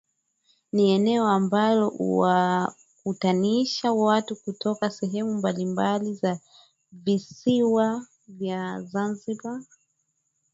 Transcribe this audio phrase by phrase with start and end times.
[0.73, 6.39] Ni eneo ambalo huwakutanisha watu kutokea sehemu mbalimbali za
[6.91, 9.63] visiwa vya Zanzibar